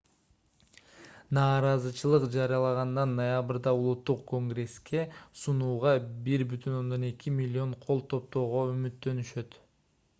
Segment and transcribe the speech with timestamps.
[1.37, 5.03] нааразычылык жарыялагандар ноябрда улуттук конгресске
[5.41, 5.93] сунууга
[6.37, 9.55] 1,2 миллион кол топтоого үмүттөнүшөт